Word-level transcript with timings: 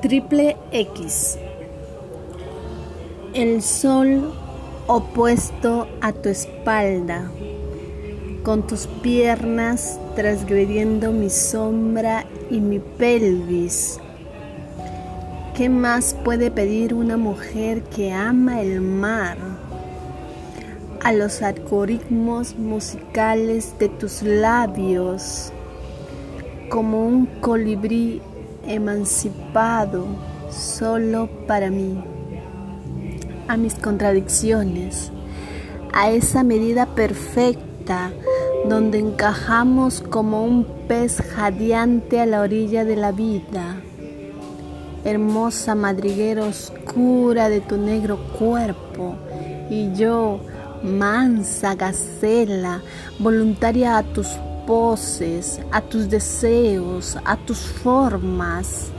Triple 0.00 0.56
X. 0.70 1.36
El 3.34 3.62
sol 3.62 4.32
opuesto 4.86 5.88
a 6.00 6.12
tu 6.12 6.28
espalda, 6.28 7.28
con 8.44 8.64
tus 8.64 8.86
piernas 8.86 9.98
transgrediendo 10.14 11.10
mi 11.10 11.28
sombra 11.28 12.26
y 12.48 12.60
mi 12.60 12.78
pelvis. 12.78 13.98
¿Qué 15.56 15.68
más 15.68 16.14
puede 16.24 16.52
pedir 16.52 16.94
una 16.94 17.16
mujer 17.16 17.82
que 17.82 18.12
ama 18.12 18.60
el 18.62 18.80
mar? 18.80 19.36
A 21.02 21.12
los 21.12 21.42
algoritmos 21.42 22.56
musicales 22.56 23.74
de 23.80 23.88
tus 23.88 24.22
labios, 24.22 25.52
como 26.68 27.04
un 27.04 27.26
colibrí 27.40 28.22
emancipado 28.68 30.06
solo 30.50 31.28
para 31.46 31.70
mí, 31.70 32.02
a 33.48 33.56
mis 33.56 33.74
contradicciones, 33.74 35.10
a 35.92 36.10
esa 36.10 36.42
medida 36.42 36.86
perfecta 36.86 38.12
donde 38.68 38.98
encajamos 38.98 40.02
como 40.02 40.44
un 40.44 40.64
pez 40.86 41.22
jadeante 41.34 42.20
a 42.20 42.26
la 42.26 42.42
orilla 42.42 42.84
de 42.84 42.96
la 42.96 43.12
vida. 43.12 43.80
Hermosa 45.04 45.74
madriguera 45.74 46.44
oscura 46.44 47.48
de 47.48 47.60
tu 47.60 47.78
negro 47.78 48.18
cuerpo 48.38 49.14
y 49.70 49.92
yo, 49.94 50.40
mansa 50.82 51.74
gacela, 51.74 52.82
voluntaria 53.18 53.96
a 53.96 54.02
tus 54.02 54.28
a 55.70 55.80
tus 55.80 56.10
deseos, 56.10 57.16
a 57.24 57.38
tus 57.38 57.58
formas, 57.58 58.90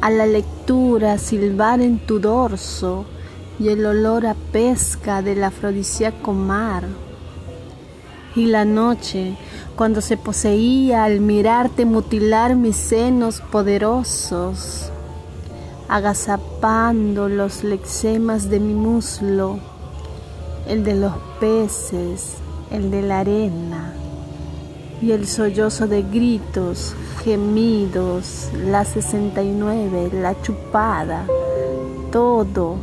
a 0.00 0.08
la 0.08 0.24
lectura 0.24 1.18
silbar 1.18 1.82
en 1.82 1.98
tu 1.98 2.18
dorso 2.18 3.04
y 3.58 3.68
el 3.68 3.84
olor 3.84 4.26
a 4.26 4.34
pesca 4.52 5.20
del 5.20 5.44
afrodisíaco 5.44 6.32
mar. 6.32 6.84
Y 8.34 8.46
la 8.46 8.64
noche, 8.64 9.36
cuando 9.76 10.00
se 10.00 10.16
poseía 10.16 11.04
al 11.04 11.20
mirarte 11.20 11.84
mutilar 11.84 12.56
mis 12.56 12.76
senos 12.76 13.42
poderosos, 13.42 14.90
agazapando 15.90 17.28
los 17.28 17.64
lexemas 17.64 18.48
de 18.48 18.60
mi 18.60 18.72
muslo, 18.72 19.58
el 20.66 20.84
de 20.84 20.94
los 20.94 21.12
peces, 21.38 22.36
el 22.70 22.90
de 22.90 23.02
la 23.02 23.20
arena 23.20 23.92
y 25.02 25.12
el 25.12 25.26
sollozo 25.26 25.86
de 25.86 26.02
gritos, 26.02 26.94
gemidos, 27.22 28.50
la 28.66 28.84
69, 28.84 30.10
la 30.12 30.40
chupada, 30.42 31.26
todo 32.10 32.76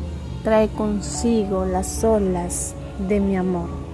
trae 0.43 0.67
consigo 0.69 1.65
las 1.65 2.03
olas 2.03 2.75
de 3.07 3.19
mi 3.19 3.35
amor. 3.35 3.92